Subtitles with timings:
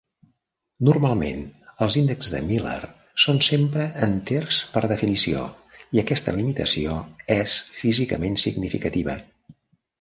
[0.87, 1.43] Normalment,
[1.85, 2.79] els índexs de Miller
[3.25, 5.45] són sempre enters per definició
[5.99, 6.99] i aquesta limitació
[7.39, 9.23] és físicament significativa.